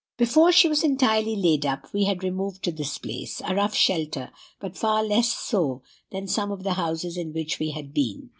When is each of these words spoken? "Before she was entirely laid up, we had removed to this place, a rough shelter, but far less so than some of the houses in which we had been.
"Before 0.17 0.51
she 0.51 0.67
was 0.67 0.83
entirely 0.83 1.35
laid 1.35 1.63
up, 1.63 1.93
we 1.93 2.05
had 2.05 2.23
removed 2.23 2.63
to 2.63 2.71
this 2.71 2.97
place, 2.97 3.39
a 3.41 3.53
rough 3.53 3.75
shelter, 3.75 4.31
but 4.59 4.75
far 4.75 5.03
less 5.03 5.31
so 5.31 5.83
than 6.11 6.27
some 6.27 6.51
of 6.51 6.63
the 6.63 6.73
houses 6.73 7.17
in 7.17 7.33
which 7.33 7.59
we 7.59 7.69
had 7.69 7.93
been. 7.93 8.29